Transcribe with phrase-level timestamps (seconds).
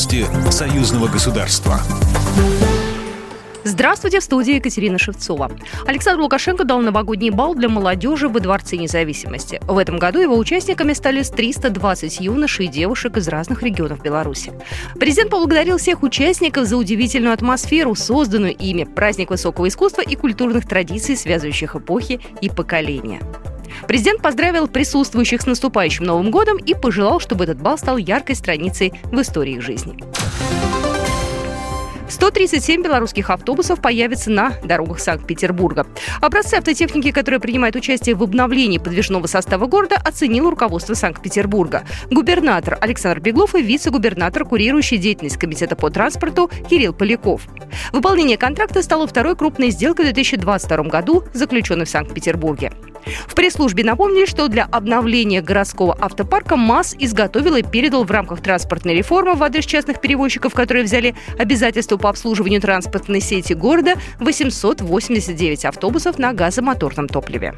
[0.00, 1.78] Новости союзного государства.
[3.64, 5.50] Здравствуйте, в студии Екатерина Шевцова.
[5.86, 9.60] Александр Лукашенко дал новогодний бал для молодежи во Дворце независимости.
[9.68, 14.54] В этом году его участниками стали 320 юношей и девушек из разных регионов Беларуси.
[14.98, 21.14] Президент поблагодарил всех участников за удивительную атмосферу, созданную ими, праздник высокого искусства и культурных традиций,
[21.14, 23.20] связывающих эпохи и поколения.
[23.90, 28.92] Президент поздравил присутствующих с наступающим Новым годом и пожелал, чтобы этот бал стал яркой страницей
[29.06, 29.98] в истории их жизни.
[32.08, 35.88] 137 белорусских автобусов появятся на дорогах Санкт-Петербурга.
[36.20, 41.82] Образцы автотехники, которые принимают участие в обновлении подвижного состава города, оценило руководство Санкт-Петербурга.
[42.12, 47.48] Губернатор Александр Беглов и вице-губернатор, курирующий деятельность Комитета по транспорту Кирилл Поляков.
[47.90, 52.70] Выполнение контракта стало второй крупной сделкой в 2022 году, заключенной в Санкт-Петербурге.
[53.26, 58.94] В пресс-службе напомнили, что для обновления городского автопарка МАЗ изготовил и передал в рамках транспортной
[58.94, 66.18] реформы в адрес частных перевозчиков, которые взяли обязательства по обслуживанию транспортной сети города, 889 автобусов
[66.18, 67.54] на газомоторном топливе.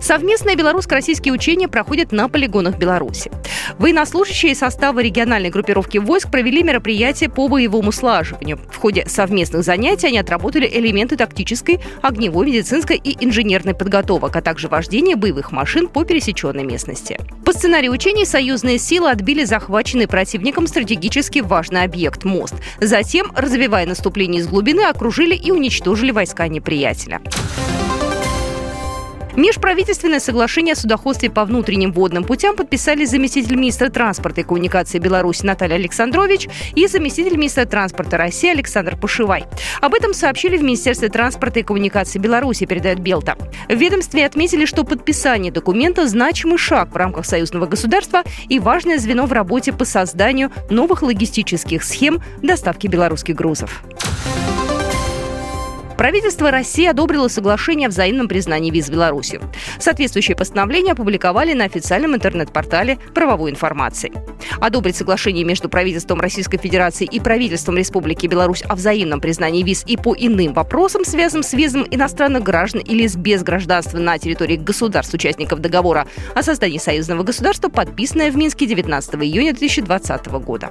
[0.00, 3.30] Совместные белорусско-российские учения проходят на полигонах Беларуси.
[3.78, 8.58] Военнослужащие состава региональной группировки войск провели мероприятие по боевому слаживанию.
[8.70, 14.68] В ходе совместных занятий они отработали элементы тактической, огневой, медицинской и инженерной подготовок, а также
[14.68, 17.18] вождение боевых машин по пересеченной местности.
[17.44, 22.54] По сценарию учений союзные силы отбили захваченный противником стратегически важный объект– мост.
[22.80, 27.20] Затем, развивая наступление из глубины, окружили и уничтожили войска неприятеля.
[29.36, 35.44] Межправительственное соглашение о судоходстве по внутренним водным путям подписали заместитель министра транспорта и коммуникации Беларуси
[35.44, 39.44] Наталья Александрович и заместитель министра транспорта России Александр Пушевай.
[39.82, 43.36] Об этом сообщили в Министерстве транспорта и коммуникации Беларуси, передает Белта.
[43.68, 49.26] В ведомстве отметили, что подписание документа– значимый шаг в рамках союзного государства и важное звено
[49.26, 53.82] в работе по созданию новых логистических схем доставки белорусских грузов.
[56.06, 59.40] Правительство России одобрило соглашение о взаимном признании виз Беларуси.
[59.80, 64.12] Соответствующее постановление опубликовали на официальном интернет-портале правовой информации.
[64.60, 69.96] Одобрить соглашение между правительством Российской Федерации и правительством Республики Беларусь о взаимном признании виз и
[69.96, 75.58] по иным вопросам, связанным с визом иностранных граждан или с без гражданства на территории государств-участников
[75.58, 76.06] договора
[76.36, 80.70] о создании союзного государства, подписанное в Минске 19 июня 2020 года.